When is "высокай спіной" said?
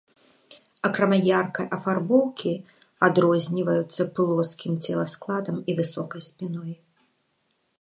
5.83-6.71